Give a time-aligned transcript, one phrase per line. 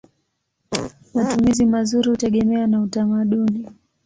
[1.13, 3.67] Matumizi mazuri hutegemea na utamaduni.